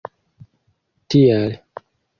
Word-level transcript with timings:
tial 1.09 1.45